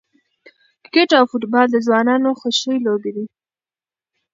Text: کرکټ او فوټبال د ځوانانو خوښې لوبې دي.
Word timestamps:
کرکټ 0.83 1.09
او 1.19 1.23
فوټبال 1.31 1.67
د 1.71 1.75
ځوانانو 1.85 2.29
خوښې 2.39 2.73
لوبې 2.85 3.11
دي. 3.15 3.25